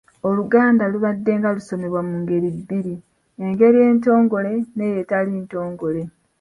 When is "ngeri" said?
2.21-2.49